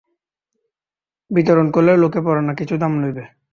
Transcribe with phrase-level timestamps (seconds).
[1.31, 3.23] বিতরণ করলে লোকে পড়ে না, কিছু দাম লইবে।